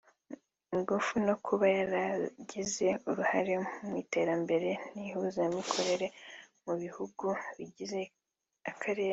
ingufu 0.73 1.13
no 1.27 1.35
kuba 1.45 1.65
yaragize 1.77 2.87
uruhare 3.09 3.53
mu 3.85 3.93
iterambere 4.03 4.69
n’ihuzamikorere 4.93 6.07
mu 6.65 6.73
bihugu 6.81 7.25
bigize 7.57 8.01
akarere 8.71 9.09